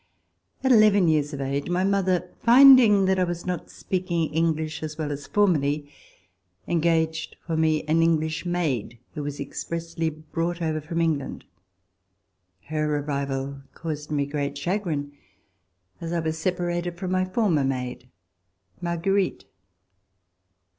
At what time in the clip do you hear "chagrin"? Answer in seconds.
14.57-15.11